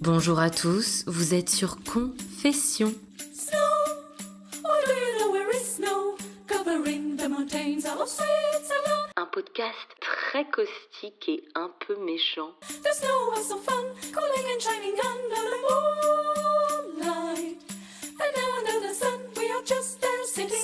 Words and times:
Bonjour 0.00 0.38
à 0.38 0.48
tous, 0.48 1.02
vous 1.08 1.34
êtes 1.34 1.50
sur 1.50 1.78
Confession. 1.82 2.94
Un 9.16 9.26
podcast 9.26 9.74
très 10.00 10.44
caustique 10.48 11.28
et 11.28 11.42
un 11.56 11.70
peu 11.84 11.96
méchant. 12.04 12.52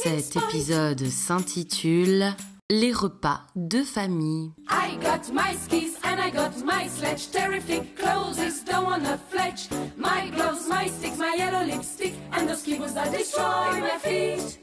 Cet 0.03 0.37
épisode 0.37 1.05
s'intitule 1.09 2.27
Les 2.71 2.93
repas 2.93 3.41
de 3.57 3.83
famille. 3.83 4.53
I 4.71 4.97
got 5.03 5.33
my 5.33 5.57
skis 5.57 5.94
and 6.15 6.23
I 6.23 6.31
got 6.31 6.57
my 6.63 6.87
sledge. 6.87 7.31
Terrific 7.33 7.97
clothes. 7.97 8.61
Don't 8.63 8.85
want 8.85 9.07
a 9.07 9.19
fledge. 9.19 9.69
My 9.97 10.31
gloves, 10.35 10.69
my 10.69 10.87
sticks, 10.87 11.19
my 11.19 11.35
yellow 11.37 11.65
lipstick, 11.65 12.15
and 12.33 12.49
those 12.49 12.63
ski 12.63 12.79
boots 12.79 12.93
that 12.93 13.11
destroy 13.11 13.81
my 13.89 13.99
feet. 13.99 14.59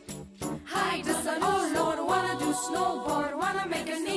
Hi, 0.65 1.01
the 1.01 1.13
sun, 1.23 1.39
oh 1.41 1.63
Lord, 1.75 1.99
wanna 2.11 2.35
do 2.39 2.49
snowboard, 2.65 3.33
wanna 3.43 3.65
make 3.67 3.89
an 3.89 4.07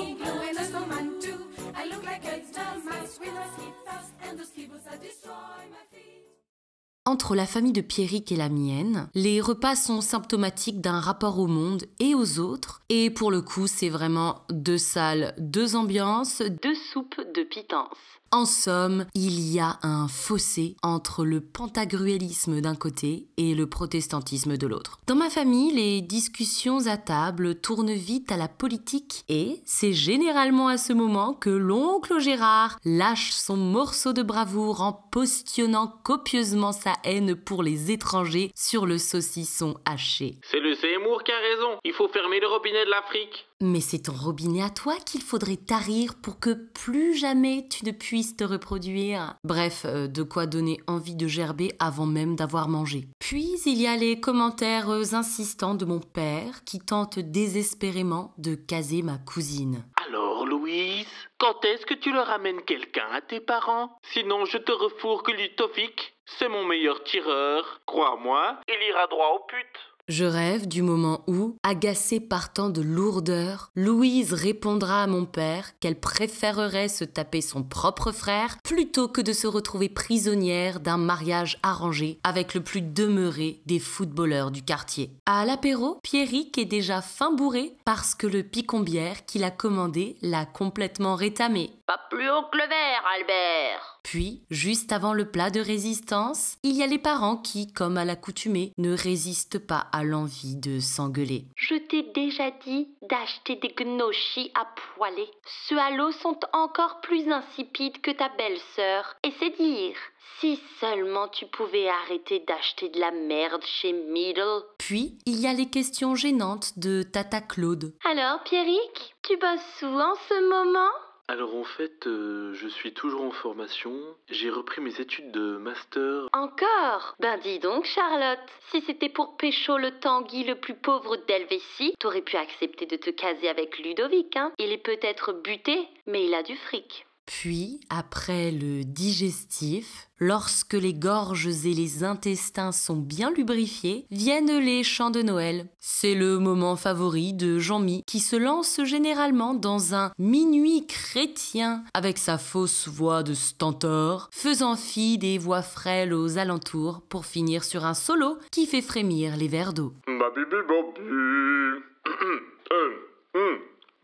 Entre 7.07 7.37
la 7.37 7.45
famille 7.45 7.75
de 7.75 7.83
Pierrick 7.83 8.33
et 8.33 8.37
la 8.37 8.49
mienne, 8.49 9.09
les 9.15 9.39
repas 9.43 9.77
sont 9.77 10.01
symptomatiques 10.01 10.81
d'un 10.81 11.01
rapport 11.01 11.39
au 11.39 11.47
monde 11.47 11.85
et 12.01 12.15
aux 12.15 12.39
autres, 12.39 12.81
et 12.89 13.11
pour 13.11 13.31
le 13.31 13.43
coup, 13.43 13.67
c'est 13.67 13.91
vraiment 13.91 14.41
deux 14.49 14.79
salles, 14.79 15.35
deux 15.37 15.77
ambiances, 15.77 16.41
deux 16.41 16.75
soupes 16.75 17.21
de 17.35 17.43
pitance. 17.43 17.99
En 18.35 18.47
somme, 18.47 19.07
il 19.15 19.39
y 19.39 19.61
a 19.61 19.79
un 19.85 20.09
fossé 20.09 20.75
entre 20.83 21.25
le 21.25 21.41
pantagruélisme 21.41 22.61
d'un 22.61 22.75
côté 22.75 23.29
et 23.37 23.55
le 23.55 23.69
protestantisme 23.69 24.57
de 24.57 24.67
l'autre. 24.67 24.99
Dans 25.07 25.15
ma 25.15 25.31
famille, 25.31 25.73
les 25.73 26.01
discussions 26.01 26.89
à 26.89 26.97
table 26.97 27.55
tournent 27.61 27.93
vite 27.93 28.33
à 28.33 28.37
la 28.37 28.49
politique 28.49 29.23
et 29.29 29.61
c'est 29.65 29.93
généralement 29.93 30.67
à 30.67 30.79
ce 30.79 30.93
moment 30.93 31.33
que 31.33 31.49
l'oncle 31.49 32.19
Gérard 32.19 32.77
lâche 32.85 33.31
son 33.31 33.57
morceau 33.57 34.13
de 34.13 34.25
bravoure 34.25 34.81
en 34.81 34.93
postillonnant 35.13 35.95
copieusement 36.03 36.73
sa 36.73 36.95
haine 37.05 37.37
pour 37.37 37.63
les 37.63 37.93
étrangers 37.93 38.51
sur 38.57 38.85
le 38.85 38.99
saucisson 38.99 39.77
haché. 39.85 40.41
C'est 40.43 40.59
le 40.59 40.75
Seymour 40.75 41.23
qui 41.23 41.31
a 41.31 41.39
raison. 41.39 41.79
Il 41.85 41.93
faut 41.93 42.09
fermer 42.09 42.41
le 42.41 42.49
robinet 42.49 42.85
de 42.85 42.91
l'Afrique. 42.91 43.47
Mais 43.61 43.81
c'est 43.81 44.05
ton 44.05 44.13
robinet 44.13 44.63
à 44.63 44.71
toi 44.71 44.95
qu'il 45.07 45.23
faudrait 45.23 45.57
tarir 45.57 46.15
pour 46.21 46.41
que 46.41 46.51
plus 46.51 47.17
jamais 47.17 47.67
tu 47.69 47.85
ne 47.87 47.93
puisses 47.93 48.37
te 48.37 48.45
reproduire. 48.45 49.37
Bref, 49.45 49.85
euh, 49.85 50.09
de 50.09 50.23
quoi 50.23 50.47
donner 50.47 50.81
envie 50.89 51.15
de 51.15 51.29
gerber 51.29 51.73
avant 51.79 52.07
même 52.07 52.35
d'avoir 52.35 52.69
mangé. 52.69 53.09
Puis 53.21 53.57
il 53.65 53.81
y 53.81 53.87
a 53.87 53.97
les 53.97 54.21
commentaires 54.21 54.91
euh, 54.91 55.15
insistants 55.15 55.77
de 55.77 55.85
mon 55.85 56.01
père 56.01 56.65
qui 56.65 56.81
tente 56.81 57.19
désespérément 57.21 58.35
de 58.39 58.57
caser 58.57 59.03
ma 59.03 59.19
cousine. 59.19 59.85
Alors, 60.09 60.47
Louise, 60.47 61.07
quand 61.39 61.65
est-ce 61.65 61.87
que 61.87 61.95
tu 61.95 62.13
leur 62.13 62.31
amènes 62.31 62.63
quelqu'un 62.63 63.09
à 63.13 63.21
tes 63.21 63.41
parents? 63.41 63.97
Sinon, 64.13 64.45
je 64.47 64.59
te 64.59 64.73
refourgue 64.73 65.31
Lutovic. 65.31 66.15
C'est 66.27 66.49
mon 66.49 66.65
meilleur 66.65 67.05
tireur. 67.05 67.81
Crois-moi, 67.87 68.59
il 68.69 68.89
ira 68.89 69.07
droit 69.07 69.37
au 69.37 69.47
pute. 69.47 69.94
Je 70.09 70.27
rêve 70.27 70.69
du 70.69 70.83
moment 70.83 71.25
où, 71.27 71.57
agacée 71.63 72.21
par 72.21 72.53
tant 72.53 72.69
de 72.69 72.83
lourdeur, 72.83 73.71
Louise 73.75 74.35
répondra 74.35 75.03
à 75.03 75.07
mon 75.07 75.25
père 75.25 75.79
qu'elle 75.81 75.99
préférerait 75.99 76.89
se 76.89 77.05
taper 77.05 77.41
son 77.41 77.63
propre 77.63 78.13
frère 78.13 78.59
plutôt 78.63 79.09
que 79.09 79.23
de 79.23 79.33
se 79.33 79.47
retrouver 79.47 79.89
prisonnière 79.89 80.81
d'un 80.81 80.99
mariage 80.99 81.59
arrangé 81.63 82.19
avec 82.23 82.53
le 82.53 82.63
plus 82.63 82.83
demeuré 82.83 83.63
des 83.65 83.79
footballeurs 83.79 84.51
du 84.51 84.63
quartier. 84.63 85.11
À 85.25 85.47
l'apéro, 85.47 86.01
Pierrick 86.03 86.59
est 86.59 86.67
déjà 86.67 87.01
fin 87.01 87.33
bourré 87.33 87.75
parce 87.87 88.15
que 88.15 88.27
le 88.27 88.43
picombière 88.43 89.25
qu'il 89.25 89.43
a 89.43 89.51
commandé 89.51 90.19
l'a 90.21 90.45
complètement 90.45 91.15
rétamé. 91.15 91.71
Pas 91.87 92.01
plus 92.11 92.29
haut 92.29 92.45
que 92.53 92.59
le 92.59 92.69
verre, 92.69 93.05
Albert. 93.19 93.94
Puis, 94.05 94.43
juste 94.51 94.93
avant 94.93 95.15
le 95.15 95.31
plat 95.31 95.51
de 95.51 95.61
résistance, 95.61 96.59
il 96.63 96.77
y 96.77 96.83
a 96.83 96.87
les 96.87 96.99
parents 96.99 97.39
qui, 97.39 97.73
comme 97.73 97.97
à 97.97 98.05
l'accoutumée, 98.05 98.73
ne 98.79 98.97
résistent 98.97 99.59
pas 99.59 99.87
à 99.93 100.05
l'envie 100.05 100.57
de 100.57 100.79
s'engueuler. 100.79 101.47
Je 101.57 101.75
t'ai 101.75 102.03
déjà 102.15 102.51
dit 102.65 102.89
d'acheter 103.09 103.57
des 103.57 103.75
gnocchis 103.75 104.53
à 104.55 104.69
poêler. 104.95 105.29
Ceux 105.67 105.79
à 105.79 105.91
l'eau 105.91 106.13
sont 106.13 106.39
encore 106.53 107.01
plus 107.01 107.29
insipides 107.29 108.01
que 108.03 108.11
ta 108.11 108.29
belle-sœur. 108.29 109.17
Et 109.25 109.33
c'est 109.41 109.57
dire. 109.57 109.97
Si 110.41 110.61
seulement 110.81 111.29
tu 111.29 111.47
pouvais 111.47 111.89
arrêter 111.89 112.45
d'acheter 112.47 112.89
de 112.91 112.99
la 112.99 113.11
merde 113.11 113.63
chez 113.65 113.93
Middle. 113.93 114.63
Puis, 114.79 115.19
il 115.27 115.41
y 115.41 115.47
a 115.47 115.53
les 115.53 115.71
questions 115.71 116.15
gênantes 116.15 116.79
de 116.79 117.03
Tata 117.03 117.41
Claude. 117.41 117.95
Alors, 118.05 118.43
Pierrick, 118.45 119.15
tu 119.23 119.37
bosses 119.37 119.83
où 119.83 119.87
en 119.87 120.15
ce 120.29 120.49
moment? 120.49 120.91
Alors 121.27 121.57
en 121.57 121.65
fait, 121.65 122.07
euh, 122.07 122.53
je 122.53 122.69
suis 122.69 122.93
toujours 122.93 123.23
en 123.23 123.31
formation. 123.31 123.95
J'ai 124.31 124.51
repris 124.51 124.83
mes 124.83 125.01
études 125.01 125.33
de 125.33 125.57
master. 125.57 126.29
Encore? 126.35 127.15
Ben 127.19 127.39
dis 127.39 127.59
donc, 127.59 127.87
Charlotte, 127.87 128.39
si 128.71 128.83
c'était 128.83 129.09
pour 129.09 129.39
pécho 129.39 129.79
le 129.79 129.99
Tanguy 130.01 130.45
le 130.45 130.57
plus 130.57 130.75
pauvre 130.75 131.17
d'Helvétie, 131.17 131.95
t'aurais 131.99 132.21
pu 132.21 132.37
accepter 132.37 132.85
de 132.85 132.97
te 132.97 133.09
caser 133.09 133.49
avec 133.49 133.79
Ludovic, 133.79 134.37
hein 134.37 134.53
Il 134.59 134.71
est 134.71 134.79
peut-être 134.79 135.33
buté, 135.33 135.89
mais 136.07 136.27
il 136.27 136.35
a 136.35 136.43
du 136.43 136.57
fric. 136.57 137.07
Puis, 137.27 137.81
après 137.89 138.51
le 138.51 138.85
digestif, 138.85 140.09
lorsque 140.19 140.75
les 140.75 140.93
gorges 140.93 141.67
et 141.67 141.75
les 141.75 142.05
intestins 142.05 142.73
sont 142.73 142.97
bien 142.97 143.31
lubrifiés, 143.31 144.07
viennent 144.11 144.59
les 144.59 144.83
chants 144.83 145.11
de 145.11 145.23
Noël. 145.23 145.69
C'est 145.81 146.15
le 146.15 146.39
moment 146.39 146.77
favori 146.77 147.33
de 147.33 147.59
Jean-Mi, 147.59 148.03
qui 148.07 148.21
se 148.21 148.37
lance 148.37 148.83
généralement 148.85 149.55
dans 149.55 149.95
un 149.95 150.13
minuit 150.19 150.87
chrétien 150.87 151.85
avec 151.95 152.19
sa 152.19 152.37
fausse 152.39 152.89
voix 152.89 153.23
de 153.23 153.35
stentor, 153.35 154.29
faisant 154.31 154.77
fi 154.77 155.17
des 155.19 155.39
voix 155.39 155.63
frêles 155.63 156.13
aux 156.13 156.39
alentours 156.39 157.01
pour 157.09 157.25
finir 157.25 157.65
sur 157.65 157.85
un 157.85 157.95
solo 157.95 158.39
qui 158.51 158.67
fait 158.67 158.83
frémir 158.83 159.37
les 159.37 159.49
verres 159.49 159.73
d'eau. 159.73 159.95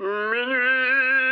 Minuit 0.00 1.29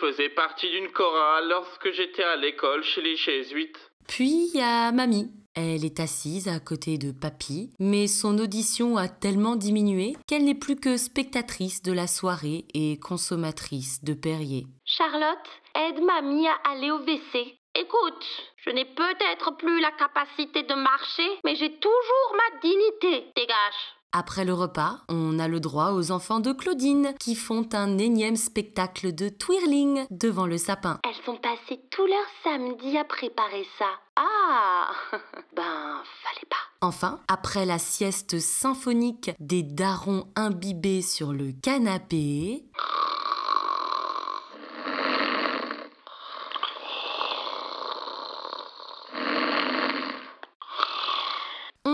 faisais 0.00 0.30
partie 0.30 0.70
d'une 0.70 0.90
chorale 0.90 1.48
lorsque 1.48 1.92
j'étais 1.92 2.22
à 2.22 2.36
l'école 2.36 2.82
chez 2.82 3.02
les 3.02 3.16
jésuites. 3.16 3.78
Puis 4.08 4.48
il 4.52 4.58
y 4.58 4.62
a 4.62 4.90
Mamie. 4.92 5.30
Elle 5.54 5.84
est 5.84 6.00
assise 6.00 6.48
à 6.48 6.60
côté 6.60 6.96
de 6.96 7.10
Papy, 7.10 7.70
mais 7.80 8.06
son 8.06 8.38
audition 8.38 8.96
a 8.96 9.08
tellement 9.08 9.56
diminué 9.56 10.14
qu'elle 10.26 10.44
n'est 10.44 10.54
plus 10.54 10.76
que 10.76 10.96
spectatrice 10.96 11.82
de 11.82 11.92
la 11.92 12.06
soirée 12.06 12.64
et 12.72 12.98
consommatrice 13.00 14.02
de 14.04 14.14
Perrier. 14.14 14.66
Charlotte, 14.84 15.48
aide 15.74 16.02
mamie 16.02 16.46
à 16.46 16.70
aller 16.70 16.90
au 16.92 16.98
WC. 16.98 17.58
Écoute, 17.74 18.26
je 18.64 18.70
n'ai 18.70 18.84
peut-être 18.84 19.56
plus 19.56 19.80
la 19.80 19.90
capacité 19.92 20.62
de 20.62 20.74
marcher, 20.74 21.28
mais 21.44 21.56
j'ai 21.56 21.78
toujours 21.78 22.32
ma 22.32 22.60
dignité. 22.60 23.32
Dégage. 23.36 23.99
Après 24.12 24.44
le 24.44 24.52
repas, 24.52 24.98
on 25.08 25.38
a 25.38 25.46
le 25.46 25.60
droit 25.60 25.92
aux 25.92 26.10
enfants 26.10 26.40
de 26.40 26.52
Claudine 26.52 27.14
qui 27.20 27.36
font 27.36 27.68
un 27.72 27.96
énième 27.96 28.34
spectacle 28.34 29.14
de 29.14 29.28
twirling 29.28 30.04
devant 30.10 30.46
le 30.46 30.58
sapin. 30.58 30.98
Elles 31.04 31.30
ont 31.32 31.36
passé 31.36 31.80
tout 31.90 32.06
leur 32.06 32.26
samedi 32.42 32.98
à 32.98 33.04
préparer 33.04 33.64
ça. 33.78 33.86
Ah 34.16 34.90
Ben, 35.54 36.02
fallait 36.24 36.48
pas. 36.50 36.56
Enfin, 36.80 37.20
après 37.28 37.64
la 37.64 37.78
sieste 37.78 38.40
symphonique 38.40 39.30
des 39.38 39.62
darons 39.62 40.26
imbibés 40.34 41.02
sur 41.02 41.32
le 41.32 41.52
canapé, 41.52 42.64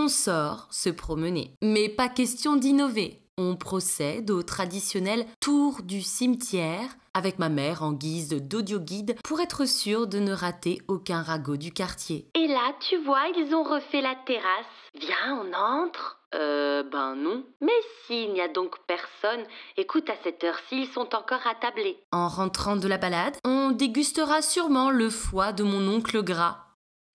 on 0.07 0.09
sort 0.09 0.69
se 0.71 0.89
promener. 0.89 1.51
Mais 1.61 1.89
pas 1.89 2.07
question 2.07 2.55
d'innover. 2.55 3.19
On 3.37 3.57
procède 3.57 4.31
au 4.31 4.41
traditionnel 4.41 5.25
tour 5.41 5.81
du 5.83 6.01
cimetière 6.01 6.95
avec 7.13 7.39
ma 7.39 7.49
mère 7.49 7.83
en 7.83 7.91
guise 7.91 8.29
d'audio-guide 8.29 9.17
pour 9.25 9.41
être 9.41 9.65
sûr 9.65 10.07
de 10.07 10.19
ne 10.19 10.31
rater 10.31 10.79
aucun 10.87 11.21
ragot 11.21 11.57
du 11.57 11.73
quartier. 11.73 12.29
Et 12.35 12.47
là, 12.47 12.73
tu 12.79 12.95
vois, 13.03 13.27
ils 13.35 13.53
ont 13.53 13.63
refait 13.63 13.99
la 13.99 14.15
terrasse. 14.25 14.65
Viens, 14.97 15.43
on 15.43 15.53
entre. 15.53 16.21
Euh, 16.35 16.83
ben 16.83 17.15
non. 17.15 17.43
Mais 17.59 17.81
s'il 18.05 18.31
n'y 18.31 18.39
a 18.39 18.47
donc 18.47 18.77
personne, 18.87 19.45
écoute, 19.75 20.09
à 20.09 20.15
cette 20.23 20.41
heure-ci, 20.45 20.83
ils 20.83 20.93
sont 20.93 21.13
encore 21.13 21.45
attablés. 21.45 21.99
En 22.13 22.29
rentrant 22.29 22.77
de 22.77 22.87
la 22.87 22.97
balade, 22.97 23.35
on 23.43 23.71
dégustera 23.71 24.41
sûrement 24.41 24.89
le 24.89 25.09
foie 25.09 25.51
de 25.51 25.63
mon 25.63 25.85
oncle 25.93 26.23
gras. 26.23 26.59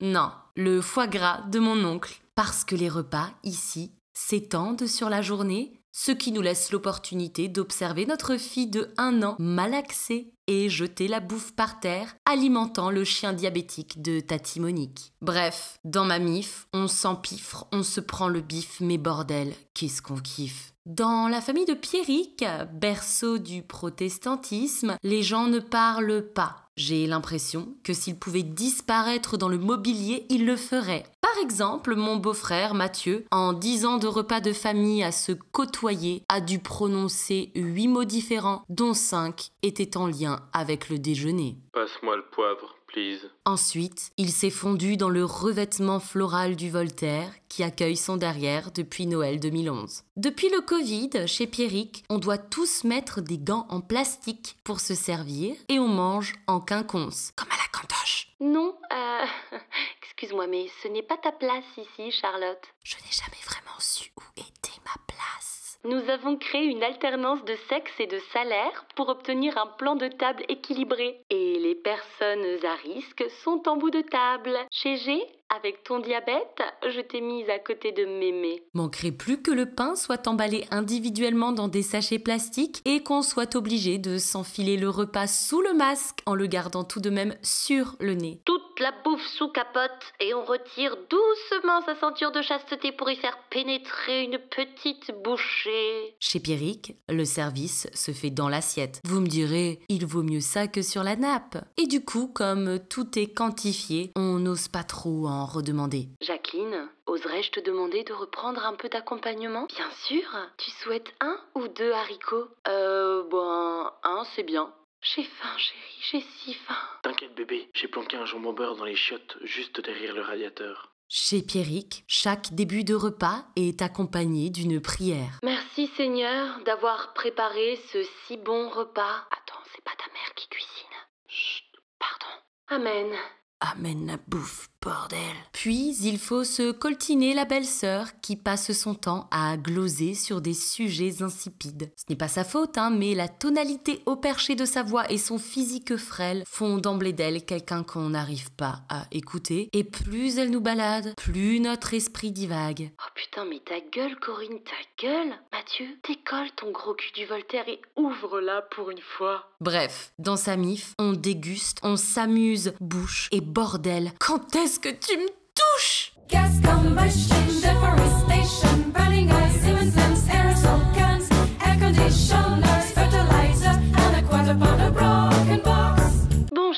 Non, 0.02 0.30
le 0.56 0.82
foie 0.82 1.06
gras 1.06 1.40
de 1.48 1.58
mon 1.58 1.82
oncle. 1.84 2.21
Parce 2.34 2.64
que 2.64 2.75
les 2.75 2.88
repas, 2.88 3.31
ici, 3.43 3.93
s'étendent 4.14 4.87
sur 4.87 5.08
la 5.08 5.23
journée 5.23 5.82
ce 5.93 6.11
qui 6.11 6.32
nous 6.32 6.40
laisse 6.40 6.73
l'opportunité 6.73 7.49
d'observer 7.49 8.06
notre 8.06 8.38
fille 8.38 8.67
de 8.67 8.93
un 8.96 9.23
an 9.23 9.37
malaxée 9.38 10.32
et 10.46 10.70
jeter 10.70 11.06
la 11.06 11.20
bouffe 11.20 11.52
par 11.52 11.81
terre, 11.81 12.17
alimentant 12.25 12.90
le 12.90 13.05
chien 13.05 13.34
diabétique 13.34 14.00
de 14.00 14.20
Tati 14.20 14.58
Monique. 14.58 15.12
Bref, 15.20 15.79
dans 15.84 16.05
ma 16.05 16.19
mif, 16.19 16.67
on 16.73 16.88
s'empiffre, 16.88 17.67
on 17.73 17.82
se 17.82 18.00
prend 18.00 18.29
le 18.29 18.40
bif, 18.40 18.81
mais 18.81 18.99
bordel, 18.99 19.52
qu'est-ce 19.75 20.02
qu'on 20.02 20.19
kiffe. 20.19 20.73
Dans 20.84 21.29
la 21.29 21.40
famille 21.40 21.67
de 21.67 21.75
Pierrick, 21.75 22.44
berceau 22.73 23.38
du 23.38 23.62
protestantisme, 23.62 24.96
les 25.05 25.23
gens 25.23 25.46
ne 25.46 25.61
parlent 25.61 26.32
pas. 26.34 26.61
J'ai 26.76 27.06
l'impression 27.06 27.74
que 27.84 27.92
s'il 27.92 28.19
pouvait 28.19 28.42
disparaître 28.42 29.36
dans 29.36 29.48
le 29.48 29.58
mobilier, 29.58 30.24
il 30.30 30.46
le 30.46 30.56
ferait. 30.56 31.04
Par 31.20 31.36
exemple, 31.42 31.94
mon 31.94 32.16
beau-frère 32.16 32.72
Mathieu, 32.72 33.26
en 33.30 33.52
dix 33.52 33.84
ans 33.84 33.98
de 33.98 34.06
repas 34.06 34.40
de 34.40 34.54
famille 34.54 35.02
à 35.02 35.12
se 35.12 35.32
côtoyer, 35.32 36.22
a 36.30 36.40
dû 36.40 36.60
prononcer 36.60 37.52
huit 37.54 37.88
mots 37.88 38.04
différents, 38.04 38.62
dont 38.70 38.94
cinq 38.94 39.50
étaient 39.62 39.98
en 39.98 40.06
lien 40.06 40.40
avec 40.54 40.88
le 40.88 40.98
déjeuner. 40.98 41.58
Passe-moi 41.74 42.16
le 42.16 42.24
poivre, 42.30 42.74
please. 42.92 43.28
Ensuite, 43.44 44.12
il 44.18 44.30
s'est 44.30 44.50
fondu 44.50 44.96
dans 44.96 45.08
le 45.08 45.24
revêtement 45.24 45.98
floral 45.98 46.54
du 46.54 46.70
Voltaire 46.70 47.32
qui 47.48 47.62
accueille 47.62 47.96
son 47.96 48.16
derrière 48.16 48.70
depuis 48.70 49.06
Noël 49.06 49.40
2011. 49.40 50.04
Depuis 50.16 50.48
le 50.50 50.60
Covid, 50.60 51.26
chez 51.26 51.46
Pierrick, 51.46 52.04
on 52.08 52.18
doit 52.18 52.38
tous 52.38 52.84
mettre 52.84 53.20
des 53.20 53.38
gants 53.38 53.66
en 53.68 53.80
plastique 53.80 54.56
pour 54.64 54.80
se 54.80 54.94
servir 54.94 55.56
et 55.68 55.78
on 55.78 55.88
mange 55.88 56.34
en 56.46 56.60
quinconce, 56.60 57.32
comme 57.36 57.50
à 57.50 57.56
la 57.56 57.78
cantoche. 57.78 58.28
Non, 58.40 58.76
euh... 58.92 59.24
Excuse-moi, 60.02 60.46
mais 60.46 60.68
ce 60.82 60.88
n'est 60.88 61.02
pas 61.02 61.16
ta 61.16 61.32
place 61.32 61.64
ici, 61.76 62.12
Charlotte. 62.12 62.62
Je 62.84 62.96
n'ai 62.96 63.10
jamais 63.10 63.42
vraiment 63.44 63.78
su 63.80 64.10
où 64.16 64.22
était 64.36 64.80
ma 64.84 64.94
place. 65.06 65.71
Nous 65.84 66.08
avons 66.11 66.37
créé 66.37 66.62
une 66.67 66.84
alternance 66.84 67.44
de 67.44 67.56
sexe 67.69 67.93
et 67.99 68.06
de 68.06 68.19
salaire 68.32 68.87
pour 68.94 69.08
obtenir 69.08 69.58
un 69.58 69.67
plan 69.67 69.96
de 69.96 70.06
table 70.06 70.44
équilibré. 70.49 71.25
Et 71.29 71.58
les 71.58 71.75
personnes 71.75 72.44
à 72.64 72.75
risque 72.76 73.25
sont 73.43 73.69
en 73.69 73.76
bout 73.76 73.90
de 73.90 74.02
table. 74.02 74.56
Chez 74.70 74.96
G, 74.96 75.26
avec 75.54 75.84
ton 75.84 75.99
diabète, 75.99 76.62
je 76.88 77.00
t'ai 77.00 77.20
mise 77.20 77.49
à 77.50 77.58
côté 77.58 77.93
de 77.93 78.04
mémé. 78.04 78.62
Manquerait 78.75 79.12
plus 79.12 79.43
que 79.43 79.50
le 79.50 79.66
pain 79.66 79.96
soit 79.96 80.26
emballé 80.26 80.64
individuellement 80.70 81.52
dans 81.52 81.69
des 81.69 81.82
sachets 81.82 82.19
plastiques 82.19 82.81
et 82.84 83.02
qu'on 83.02 83.22
soit 83.22 83.54
obligé 83.54 83.99
de 83.99 84.19
s'enfiler 84.19 84.76
le 84.76 84.88
repas 84.88 85.26
sous 85.26 85.60
le 85.60 85.75
masque 85.75 86.20
en 86.26 86.34
le 86.34 86.46
gardant 86.46 86.84
tout 86.84 87.00
de 87.00 87.10
même 87.10 87.34
sur 87.43 87.96
le 88.00 88.14
nez. 88.14 88.40
Toute 88.44 88.81
la 88.81 88.93
bouffe 89.04 89.26
sous 89.26 89.49
capote 89.49 89.90
et 90.20 90.32
on 90.34 90.44
retire 90.44 90.96
doucement 91.10 91.82
sa 91.84 91.94
ceinture 91.94 92.32
de 92.32 92.40
chasteté 92.40 92.93
pour 92.93 93.10
y 93.10 93.16
faire 93.16 93.38
pénétrer 93.50 94.22
une 94.22 94.38
petite 94.38 95.12
bouchée. 95.22 96.16
Chez 96.19 96.40
Pierrick, 96.40 96.96
le 97.08 97.25
service 97.25 97.88
se 97.93 98.12
fait 98.12 98.31
dans 98.31 98.48
l'assiette. 98.48 99.00
Vous 99.05 99.20
me 99.20 99.26
direz, 99.26 99.81
il 99.88 100.06
vaut 100.06 100.22
mieux 100.22 100.40
ça 100.40 100.66
que 100.66 100.82
sur 100.82 101.02
la 101.02 101.16
nappe. 101.16 101.58
Et 101.76 101.87
du 101.87 102.05
coup, 102.05 102.28
comme 102.28 102.78
tout 102.88 103.19
est 103.19 103.32
quantifié, 103.34 104.12
on 104.16 104.38
n'ose 104.38 104.69
pas 104.69 104.84
trop 104.84 105.26
en 105.28 105.41
redemander. 105.46 106.08
Jacqueline, 106.20 106.88
oserais-je 107.06 107.50
te 107.50 107.60
demander 107.60 108.04
de 108.04 108.12
reprendre 108.12 108.64
un 108.64 108.74
peu 108.74 108.88
d'accompagnement? 108.88 109.66
Bien 109.66 109.90
sûr. 110.06 110.24
Tu 110.58 110.70
souhaites 110.70 111.12
un 111.20 111.38
ou 111.54 111.68
deux 111.68 111.92
haricots? 111.92 112.48
Euh, 112.68 113.22
bon, 113.28 113.90
un, 114.02 114.24
c'est 114.34 114.42
bien. 114.42 114.72
J'ai 115.02 115.24
faim, 115.24 115.56
chérie, 115.58 116.00
j'ai 116.10 116.20
si 116.20 116.54
faim. 116.54 116.76
T'inquiète 117.02 117.34
bébé, 117.34 117.68
j'ai 117.74 117.88
planqué 117.88 118.16
un 118.16 118.24
jambon 118.24 118.52
beurre 118.52 118.76
dans 118.76 118.84
les 118.84 118.94
chiottes 118.94 119.36
juste 119.42 119.80
derrière 119.80 120.14
le 120.14 120.22
radiateur. 120.22 120.92
Chez 121.08 121.42
Pierrick, 121.42 122.04
chaque 122.06 122.54
début 122.54 122.84
de 122.84 122.94
repas 122.94 123.44
est 123.56 123.82
accompagné 123.82 124.48
d'une 124.48 124.80
prière. 124.80 125.40
Merci 125.42 125.90
Seigneur 125.96 126.60
d'avoir 126.64 127.12
préparé 127.14 127.78
ce 127.92 128.02
si 128.26 128.36
bon 128.38 128.70
repas. 128.70 129.26
Attends, 129.30 129.62
c'est 129.74 129.84
pas 129.84 129.90
ta 129.98 130.10
mère 130.12 130.34
qui 130.36 130.48
cuisine? 130.48 130.96
Chut. 131.26 131.64
Pardon. 131.98 132.32
Amen. 132.68 133.12
Amène 133.60 134.06
la 134.06 134.16
bouffe, 134.26 134.68
bordel. 134.82 135.19
Puis 135.52 135.96
il 136.02 136.19
faut 136.19 136.44
se 136.44 136.73
coltiner 136.73 137.34
la 137.34 137.44
belle-sœur 137.44 138.08
qui 138.20 138.37
passe 138.37 138.73
son 138.73 138.94
temps 138.94 139.29
à 139.31 139.56
gloser 139.56 140.14
sur 140.14 140.40
des 140.40 140.55
sujets 140.55 141.23
insipides. 141.23 141.93
Ce 141.96 142.05
n'est 142.11 142.17
pas 142.17 142.29
sa 142.29 142.44
faute, 142.44 142.76
hein, 142.76 142.90
mais 142.90 143.14
la 143.14 143.29
tonalité 143.29 144.02
au 144.06 144.17
perché 144.17 144.55
de 144.55 144.64
sa 144.64 144.82
voix 144.82 145.11
et 145.11 145.19
son 145.19 145.38
physique 145.38 145.96
frêle 145.96 146.43
font 146.46 146.79
d'emblée 146.79 147.12
d'elle 147.12 147.44
quelqu'un 147.44 147.84
qu'on 147.84 148.11
n'arrive 148.11 148.50
pas 148.52 148.81
à 148.88 149.06
écouter. 149.12 149.69
Et 149.73 149.84
plus 149.84 150.38
elle 150.38 150.50
nous 150.50 150.61
balade, 150.61 151.14
plus 151.17 151.61
notre 151.61 151.94
esprit 151.94 152.32
divague. 152.32 152.90
Oh 152.99 153.11
putain, 153.14 153.44
mais 153.44 153.61
ta 153.61 153.81
gueule, 153.81 154.19
Corinne, 154.19 154.61
ta 154.64 155.02
gueule 155.06 155.34
Mathieu, 155.52 155.87
décolle 156.08 156.50
ton 156.56 156.70
gros 156.70 156.94
cul 156.94 157.12
du 157.12 157.26
Voltaire 157.26 157.69
et 157.69 157.81
ouvre-la 157.96 158.62
pour 158.62 158.90
une 158.90 159.00
fois. 159.00 159.51
Bref, 159.62 160.12
dans 160.18 160.36
sa 160.36 160.56
mif, 160.56 160.92
on 160.98 161.12
déguste, 161.12 161.78
on 161.84 161.96
s'amuse, 161.96 162.72
bouche 162.80 163.28
et 163.30 163.40
bordel. 163.40 164.10
Quand 164.18 164.56
est-ce 164.56 164.80
que 164.80 164.88
tu 164.88 165.16
me 165.16 165.28
touches? 165.54 166.14
Gas 166.28 166.50
combustion, 166.64 167.36
deforestation, 167.46 168.90
burning 168.92 169.28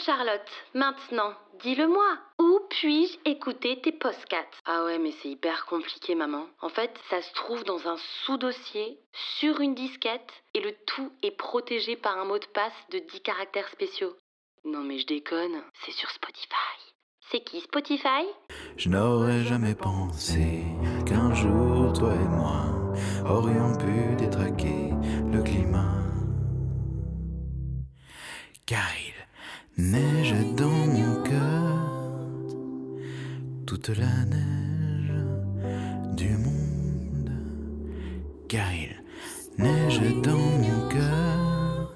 Charlotte, 0.05 0.51
maintenant, 0.75 1.33
dis-le-moi. 1.63 2.19
Où 2.39 2.61
puis-je 2.69 3.17
écouter 3.25 3.81
tes 3.81 3.93
postcats? 3.93 4.45
Ah 4.67 4.85
ouais, 4.85 4.99
mais 4.99 5.13
c'est 5.13 5.31
hyper 5.31 5.65
compliqué, 5.65 6.15
maman. 6.15 6.45
En 6.61 6.69
fait, 6.69 6.95
ça 7.09 7.23
se 7.23 7.33
trouve 7.33 7.65
dans 7.65 7.89
un 7.89 7.97
sous-dossier, 8.25 8.99
sur 9.39 9.61
une 9.61 9.75
disquette, 9.75 10.31
et 10.53 10.61
le 10.61 10.73
tout 10.87 11.11
est 11.23 11.31
protégé 11.31 11.97
par 11.97 12.19
un 12.19 12.27
mot 12.27 12.39
de 12.39 12.45
passe 12.47 12.75
de 12.91 12.99
10 12.99 13.21
caractères 13.23 13.69
spéciaux. 13.71 14.15
Non 14.65 14.81
mais 14.81 14.99
je 14.99 15.07
déconne, 15.07 15.63
c'est 15.85 15.93
sur 15.93 16.11
Spotify. 16.11 16.77
C'est 17.31 17.41
qui 17.41 17.61
Spotify? 17.61 18.27
Je 18.77 18.91
n'aurais 18.91 19.43
jamais 19.45 19.75
pensé 19.75 20.65
qu'un 21.07 21.33
jour 21.33 21.95
toi 21.95 22.13
et 22.13 22.29
moi 22.29 22.67
aurions 23.27 23.77
pu 23.79 24.17
détraquer 24.17 24.91
le 25.33 25.43
climat. 25.43 26.03
Car 28.67 28.89
neige 29.77 30.35
dans 30.57 30.69
mon 30.69 31.23
cœur 31.23 31.75
toute 33.67 33.89
la 33.89 34.25
neige 34.27 35.13
du 36.17 36.31
monde. 36.37 37.31
Car 38.49 38.73
il 38.73 38.95
neige 39.59 40.01
dans 40.23 40.37
mon 40.37 40.89
cœur. 40.89 41.93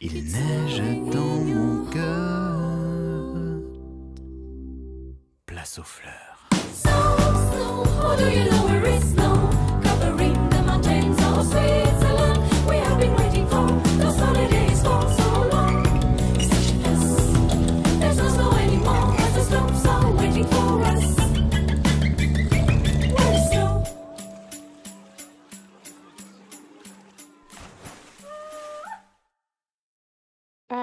Il 0.00 0.24
neige 0.24 0.82
dans 1.12 1.44
mon 1.44 1.90
cœur. 1.90 3.60
Place 5.46 5.78
aux 5.78 5.82
fleurs. 5.82 6.48
Oh, 6.86 8.16
do 8.18 8.28
you 8.28 8.50
know 8.50 8.66
where 8.66 8.84
it's 8.86 9.06
snow? 9.12 9.50
Covering 9.82 10.50
the 10.50 10.62
mountains 10.62 11.18
of 11.18 11.46
Switzerland. 11.46 11.83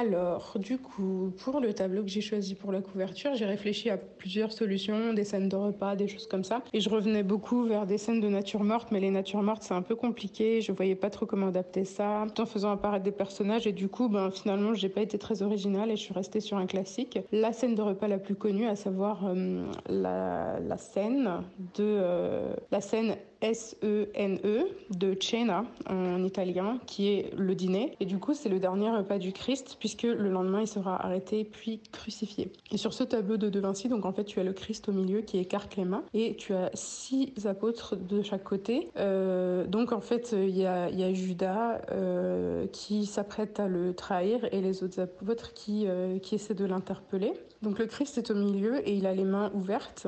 Alors, 0.02 0.54
du 0.56 0.80
coup, 0.80 1.32
pour 1.44 1.60
le 1.60 1.74
tableau 1.74 2.02
que 2.02 2.10
j'ai 2.10 2.22
choisi 2.22 2.56
pour 2.56 2.72
la 2.72 2.82
couverture, 2.82 3.36
j'ai 3.36 3.46
réfléchi 3.46 3.88
à 3.92 3.98
plusieurs 3.98 4.52
solutions, 4.52 5.14
des 5.14 5.24
scènes 5.24 5.48
de 5.48 5.56
repas, 5.56 5.96
des 5.96 6.08
choses 6.08 6.26
comme 6.26 6.44
ça. 6.44 6.64
Et 6.74 6.82
je 6.82 6.90
revenais 6.90 7.22
beaucoup 7.22 7.66
vers 7.66 7.86
des 7.86 8.00
scènes 8.00 8.20
de 8.20 8.28
nature 8.28 8.64
morte, 8.64 8.88
mais 8.92 9.00
les 9.00 9.12
natures 9.12 9.44
mortes, 9.44 9.62
c'est 9.62 9.76
un 9.76 9.84
peu 9.84 9.96
compliqué. 9.96 10.60
Je 10.62 10.72
voyais 10.72 10.96
pas 10.96 11.12
trop 11.12 11.28
comment 11.28 11.50
adapter 11.50 11.86
ça, 11.86 12.26
tout 12.34 12.42
en 12.42 12.46
faisant 12.48 12.72
apparaître 12.72 13.04
des 13.04 13.12
personnages. 13.12 13.68
Et 13.68 13.74
du 13.74 13.90
coup, 13.90 14.10
ben, 14.10 14.32
finalement, 14.32 14.74
j'ai 14.74 14.90
pas 14.90 15.02
été 15.02 15.20
très 15.20 15.44
originale 15.44 15.92
et 15.92 15.96
je 15.96 16.02
suis 16.02 16.16
restée 16.16 16.40
sur 16.40 16.58
un 16.58 16.66
classique. 16.66 17.20
La 17.32 17.54
scène 17.54 17.76
de 17.76 17.84
repas 17.84 18.08
la 18.08 18.18
plus 18.18 18.36
connue, 18.36 18.66
à 18.66 18.76
savoir 18.76 19.28
euh, 19.28 19.68
la, 19.88 20.78
scène 20.78 21.44
de 21.76 21.84
euh, 21.84 22.56
la 22.72 22.82
scène 22.82 23.18
S-E-N-E 23.42 24.68
de 24.92 25.18
Cena 25.20 25.66
en 25.90 26.24
italien, 26.24 26.80
qui 26.86 27.10
est 27.10 27.34
le 27.36 27.56
dîner. 27.56 27.96
Et 28.00 28.06
du 28.06 28.18
coup, 28.18 28.34
c'est 28.34 28.50
le 28.50 28.60
dernier 28.60 28.90
repas 28.90 29.18
du 29.18 29.32
Christ, 29.32 29.78
puisque 29.80 30.04
le 30.04 30.30
lendemain, 30.30 30.62
il 30.62 30.68
sera 30.68 31.04
arrêté 31.04 31.44
puis 31.44 31.82
crucifié. 31.92 32.52
Et 32.72 32.78
sur 32.78 32.94
ce 32.94 33.04
tableau 33.04 33.38
de 33.38 33.50
De 33.50 33.60
Vinci, 33.60 33.90
donc 33.90 34.06
en 34.06 34.12
fait, 34.12 34.24
tu 34.26 34.40
as 34.40 34.44
le 34.44 34.54
Christ 34.54 34.90
au 34.90 34.92
milieu 34.92 35.22
qui 35.22 35.38
écarte 35.38 35.76
les 35.76 35.86
mains, 35.86 36.04
et 36.14 36.36
tu 36.36 36.54
as 36.54 36.70
six 36.74 37.34
apôtres 37.46 37.96
de 37.96 38.22
chaque 38.22 38.44
côté. 38.44 38.90
Euh, 38.98 39.66
donc 39.66 39.92
en 39.92 40.02
fait, 40.02 40.34
il 40.34 40.58
y 40.58 40.66
a, 40.66 41.14
Judas 41.14 41.82
euh, 41.92 42.68
qui 42.68 43.06
s'apprête 43.06 43.60
à 43.60 43.68
le 43.68 43.94
trahir, 43.94 44.46
et 44.52 44.62
les 44.62 44.84
autres 44.84 45.00
apôtres 45.00 45.54
qui, 45.54 45.86
euh, 45.88 46.20
qui 46.20 46.36
essaient 46.36 46.54
de 46.54 46.66
l'interpeller. 46.66 47.34
Donc 47.62 47.78
le 47.78 47.86
Christ 47.86 48.18
est 48.18 48.32
au 48.32 48.36
milieu 48.36 48.88
et 48.88 48.96
il 48.96 49.06
a 49.06 49.14
les 49.14 49.24
mains 49.24 49.52
ouvertes, 49.54 50.08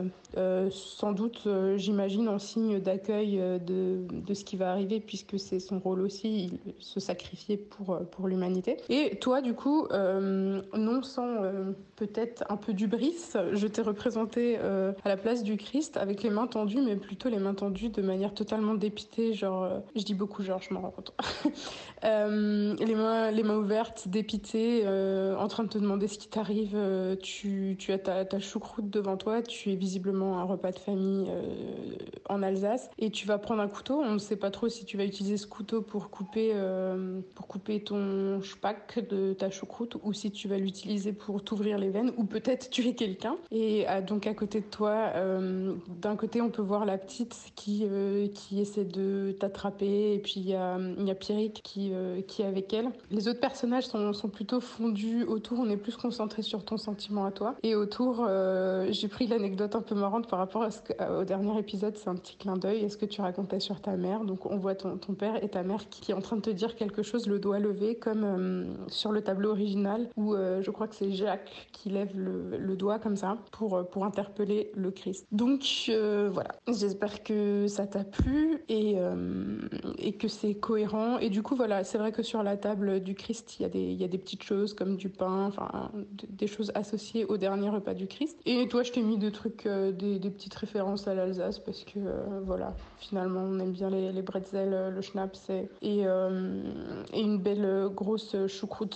sans 0.72 1.12
doute, 1.12 1.48
j'imagine, 1.75 2.28
en 2.28 2.40
signe 2.40 2.80
d'accueil 2.80 3.23
euh, 3.39 3.60
de, 3.60 4.34
ce 4.34 4.44
qui 4.44 4.56
va 4.56 4.72
arriver, 4.72 5.00
puisque 5.00 5.39
c'est 5.39 5.60
son 5.60 5.80
rôle 5.80 6.01
aussi, 6.01 6.60
se 6.80 7.00
sacrifier 7.00 7.58
pour, 7.58 8.00
pour 8.12 8.27
l'humanité. 8.27 8.77
Et 8.89 9.18
toi, 9.18 9.42
du 9.42 9.53
coup, 9.53 9.88
non 9.92 11.03
sans 11.03 11.44
peut-être 12.08 12.44
un 12.50 12.58
peu 12.58 12.74
d'ubris, 12.74 13.16
je 13.54 13.68
t'ai 13.68 13.82
représenté 13.82 14.58
à 14.58 14.94
la 15.06 15.18
place 15.18 15.44
du 15.44 15.58
Christ 15.58 15.98
avec 15.98 16.24
les 16.24 16.30
mains 16.30 16.48
tendues, 16.48 16.82
mais 16.82 16.96
plutôt 16.96 17.30
les 17.30 17.40
mains 17.40 17.54
tendues 17.54 17.90
de 17.90 18.02
manière 18.02 18.34
totalement 18.34 18.76
dépitée, 18.76 19.34
genre, 19.34 19.82
je 19.96 20.04
dis 20.04 20.14
beaucoup 20.14 20.44
genre, 20.44 20.62
je 20.62 20.74
m'en 20.74 20.82
rends 20.82 20.92
compte. 20.92 21.14
les, 22.04 22.96
mains, 22.96 23.32
les 23.32 23.44
mains 23.44 23.58
ouvertes, 23.58 24.08
dépitées, 24.08 24.86
en 24.88 25.48
train 25.48 25.64
de 25.64 25.70
te 25.70 25.78
demander 25.78 26.08
ce 26.08 26.18
qui 26.18 26.28
t'arrive, 26.28 26.78
tu, 27.22 27.78
as 27.92 27.98
ta, 27.98 28.40
choucroute 28.40 28.90
devant 28.90 29.18
toi, 29.18 29.42
tu 29.42 29.72
es 29.72 29.76
visiblement 29.76 30.40
un 30.40 30.44
repas 30.44 30.72
de 30.72 30.80
famille 30.80 31.28
euh, 31.30 31.96
en 32.30 32.44
Alsace 32.44 32.90
et 32.98 33.10
tu 33.10 33.28
vas 33.28 33.38
prendre 33.38 33.62
un 33.62 33.68
couteau. 33.68 34.00
On 34.00 34.14
ne 34.14 34.18
sait 34.18 34.36
pas 34.36 34.52
trop 34.52 34.70
si 34.70 34.86
tu 34.86 34.98
vas 34.98 35.06
utiliser 35.06 35.38
ce 35.38 35.48
couteau 35.48 35.82
pour 35.82 36.10
couper, 36.10 36.52
euh, 36.54 37.20
pour 37.36 37.48
couper 37.48 37.84
ton 37.84 38.42
spack 38.42 39.08
de 39.10 39.34
ta 39.34 39.50
choucroute 39.50 39.98
ou 40.04 40.14
si 40.14 40.32
tu 40.32 40.48
vas 40.48 40.58
l'utiliser 40.58 41.14
pour 41.14 41.44
t'ouvrir 41.44 41.78
les 41.78 41.90
ou 42.18 42.24
peut-être 42.26 42.70
tuer 42.70 42.94
quelqu'un. 42.94 43.36
Et 43.52 43.86
euh, 43.90 44.02
donc 44.02 44.28
à 44.28 44.34
côté 44.34 44.60
de 44.62 44.66
toi, 44.66 45.12
d'un 46.02 46.16
côté, 46.16 46.42
on 46.42 46.50
peut 46.50 46.62
voir 46.62 46.86
la 46.86 46.98
petite 46.98 47.36
qui, 47.56 47.86
qui 48.34 48.62
essaie 48.62 48.86
de 48.86 49.36
t'attraper 49.40 50.14
et 50.14 50.20
puis 50.20 50.36
il 50.38 50.50
y 50.50 50.56
a, 50.56 50.78
y 51.00 51.12
a 51.12 51.16
Pierrick 51.16 51.62
qui, 51.64 51.92
qui 52.28 52.42
est 52.42 52.46
avec 52.46 52.74
elle. 52.74 52.90
Les 53.12 53.28
autres 53.28 53.40
personnages 53.40 53.86
sont, 53.86 54.14
sont 54.14 54.30
plutôt 54.30 54.60
fondus 54.60 55.24
autour. 55.24 55.60
On 55.60 55.70
est 55.70 55.78
plus 55.78 55.96
concentré 55.96 56.42
sur 56.42 56.64
ton 56.64 56.78
sentiment 56.78 57.26
à 57.26 57.32
toi. 57.32 57.56
Et 57.64 57.76
autour, 57.76 58.28
j'ai 58.90 59.08
pris 59.08 59.28
l'anecdote 59.28 59.76
un 59.76 59.82
peu 59.82 59.96
marrante 59.96 60.28
par 60.28 60.40
rapport 60.40 60.64
à 60.64 60.72
ce 60.72 60.80
au 61.10 61.24
dernier 61.24 61.58
épisode, 61.60 61.98
c'est 61.98 62.10
un 62.10 62.16
petit 62.16 62.36
clin 62.36 62.58
d'œil. 62.58 62.84
Est-ce 62.84 62.98
que 62.98 63.06
tu 63.06 63.22
racontais 63.22 63.60
sur 63.60 63.82
ta 63.82 63.96
mère? 63.96 64.24
Donc 64.24 64.46
on 64.46 64.58
voit 64.58 64.76
ton, 64.76 64.98
ton, 64.98 65.14
père 65.14 65.44
et 65.44 65.50
ta 65.50 65.64
mère 65.64 65.90
qui 65.90 66.12
est 66.12 66.14
en 66.14 66.22
train 66.22 66.36
de 66.36 66.42
te 66.42 66.50
dire 66.50 66.76
quelque 66.76 67.04
chose, 67.04 67.28
le 67.28 67.40
doigt 67.40 67.60
levé, 67.60 67.96
comme 67.96 68.24
euh, 68.24 68.66
sur 68.88 69.12
le 69.12 69.22
tableau 69.22 69.52
original, 69.52 70.10
où 70.16 70.34
euh, 70.34 70.62
je 70.62 70.72
crois 70.72 70.88
que 70.88 70.96
c'est 70.96 71.12
Jacques 71.12 71.52
qui 71.74 71.89
lève 71.89 72.18
le, 72.18 72.75
doigt 72.75 72.98
comme 72.98 73.18
ça 73.18 73.38
pour, 73.51 73.75
euh, 73.75 73.84
pour 73.84 74.06
interpeller 74.06 74.72
le 74.75 74.89
Christ. 74.92 75.27
Donc 75.32 75.62
voilà, 75.89 76.56
j'espère 76.68 77.24
que 77.24 77.68
ça 77.68 77.86
t'a 77.86 78.03
plu 78.03 78.63
et, 78.70 78.96
et 79.98 80.13
que 80.13 80.27
c'est 80.27 80.56
cohérent. 80.56 81.20
Et 81.20 81.30
du 81.30 81.44
coup, 81.44 81.56
voilà, 81.56 81.84
c'est 81.84 81.98
vrai 81.98 82.12
que 82.12 82.24
sur 82.24 82.42
la 82.42 82.58
table 82.58 83.01
du 83.01 83.15
Christ, 83.15 83.60
il 83.60 83.63
y, 83.63 83.65
a 83.65 83.70
des, 83.70 83.94
y 83.94 84.03
a 84.03 84.08
des 84.08 84.18
petites 84.18 84.44
choses 84.44 84.74
comme 84.74 84.96
du 84.96 85.10
pain, 85.10 85.46
enfin 85.48 85.92
des 86.30 86.48
choses 86.48 86.72
associées 86.75 87.25
au 87.25 87.38
dernier 87.38 87.70
repas 87.70 87.94
du 87.94 88.08
Christ. 88.08 88.39
Et 88.46 88.68
toi, 88.68 88.84
je 88.84 88.92
t'ai 88.92 89.01
mis 89.01 89.18
des 89.18 89.32
trucs, 89.32 89.68
des, 89.68 90.20
petites 90.30 90.56
références 90.56 91.08
à 91.08 91.13
l'Alsace 91.13 91.60
parce 91.60 91.84
que 91.84 92.00
euh, 92.00 92.42
voilà, 92.44 92.74
finalement 92.98 93.42
on 93.42 93.60
aime 93.60 93.72
bien 93.72 93.89
les, 93.89 94.12
les 94.12 94.22
bretzels, 94.22 94.94
le 94.94 95.01
schnapps 95.01 95.50
et, 95.50 95.70
euh, 96.06 96.63
et 97.13 97.22
une 97.22 97.38
belle 97.39 97.89
grosse 97.94 98.36
choucroute 98.48 98.96